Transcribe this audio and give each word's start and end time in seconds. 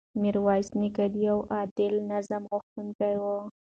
میرویس 0.21 0.67
نیکه 0.79 1.05
د 1.13 1.15
یو 1.27 1.37
عادل 1.53 1.93
نظام 2.11 2.43
غوښتونکی 2.51 3.13
و. 3.21 3.23